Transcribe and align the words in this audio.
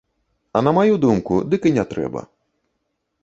А 0.57 0.61
на 0.67 0.71
маю 0.77 0.95
думку, 1.03 1.37
дык 1.53 1.61
і 1.71 1.73
не 1.77 1.85
трэба. 1.91 2.21